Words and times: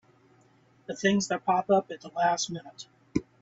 The 0.87 0.95
things 0.95 1.27
that 1.27 1.45
pop 1.45 1.69
up 1.69 1.91
at 1.91 2.01
the 2.01 2.07
last 2.09 2.49
minute! 2.49 2.87